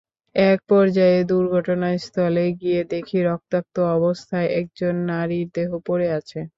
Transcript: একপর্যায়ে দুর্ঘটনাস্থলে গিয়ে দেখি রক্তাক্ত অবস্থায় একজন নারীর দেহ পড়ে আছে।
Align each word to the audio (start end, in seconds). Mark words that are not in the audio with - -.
একপর্যায়ে 0.35 1.19
দুর্ঘটনাস্থলে 1.29 2.45
গিয়ে 2.61 2.81
দেখি 2.91 3.17
রক্তাক্ত 3.27 3.75
অবস্থায় 3.95 4.47
একজন 4.59 4.93
নারীর 5.09 5.47
দেহ 5.55 5.69
পড়ে 5.87 6.07
আছে। 6.17 6.39